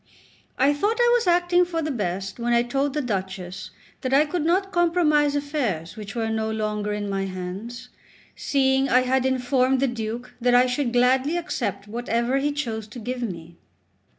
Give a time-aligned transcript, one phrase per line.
[0.57, 3.69] I thought I was acting for the best when I told the Duchess
[4.01, 7.89] that I could not compromise affairs which were no longer in my hands,
[8.35, 12.97] seeing I had informed the Duke that I should gladly accept whatever he chose to
[12.99, 13.57] give me.